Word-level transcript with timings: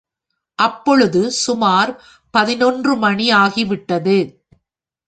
அப்பொழுது 0.59 1.31
சுமார் 1.31 1.91
பதினொன்று 2.33 2.95
மணி 2.95 3.27
ஆகிவிட்டது. 3.35 4.17